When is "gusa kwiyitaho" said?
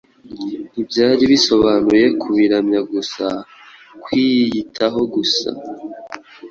2.91-4.99